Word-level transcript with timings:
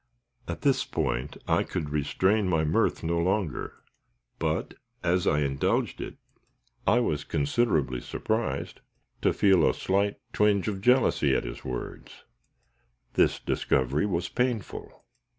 At 0.47 0.61
this 0.63 0.83
point 0.83 1.37
I 1.47 1.61
could 1.61 1.91
restrain 1.91 2.47
my 2.49 2.63
mirth 2.65 3.03
no 3.03 3.19
longer; 3.19 3.83
but, 4.39 4.73
as 5.03 5.27
I 5.27 5.41
indulged 5.41 6.01
it, 6.01 6.15
I 6.87 6.99
was 6.99 7.23
considerably 7.23 8.01
surprised 8.01 8.81
to 9.21 9.31
feel 9.31 9.63
a 9.69 9.75
slight 9.75 10.15
twinge 10.33 10.67
of 10.67 10.81
jealousy 10.81 11.35
at 11.35 11.43
his 11.43 11.63
words. 11.63 12.23
This 13.13 13.39
discovery 13.39 14.07
was 14.07 14.27
painful. 14.27 15.05